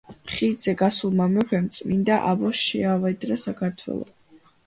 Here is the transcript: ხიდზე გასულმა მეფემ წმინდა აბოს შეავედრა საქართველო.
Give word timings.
ხიდზე 0.35 0.71
გასულმა 0.79 1.27
მეფემ 1.33 1.67
წმინდა 1.75 2.17
აბოს 2.31 2.63
შეავედრა 2.71 3.39
საქართველო. 3.47 4.09